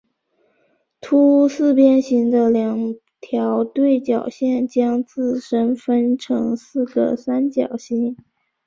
[0.99, 8.17] 凸四边形的两条对角线将自身分成四个三角形。